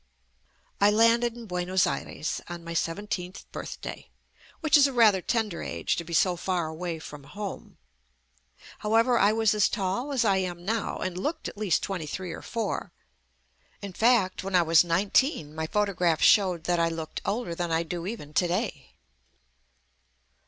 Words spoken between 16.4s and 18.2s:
that I looked older than I do